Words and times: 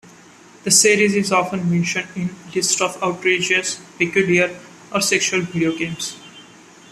The 0.63 0.71
series 0.71 1.13
is 1.13 1.31
often 1.31 1.69
mentioned 1.69 2.07
in 2.15 2.31
lists 2.55 2.81
of 2.81 2.97
outrageous, 3.03 3.79
peculiar 3.99 4.59
or 4.91 4.99
sexual 4.99 5.41
video 5.41 5.77
games. 5.77 6.17